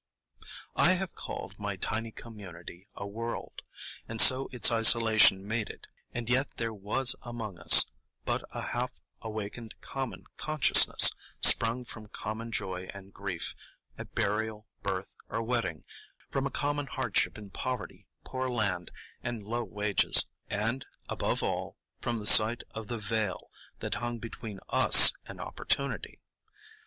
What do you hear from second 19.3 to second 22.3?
low wages; and, above all, from the